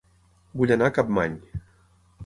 [0.61, 1.37] Vull anar a Capmany